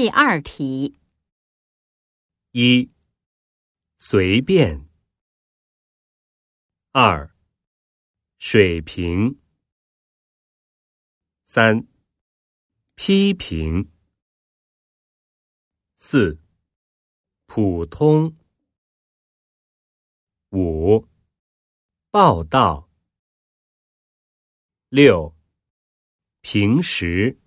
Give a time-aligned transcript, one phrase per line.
[0.00, 0.98] 第二题。
[2.52, 2.90] 一
[3.98, 4.88] 随便。
[6.92, 7.36] 二
[8.38, 9.38] 水平。
[11.44, 11.86] 三
[12.94, 13.92] 批评。
[15.96, 16.40] 四
[17.44, 18.34] 普通。
[20.48, 21.06] 五
[22.10, 22.88] 报道。
[24.88, 25.36] 六
[26.40, 27.38] 平时。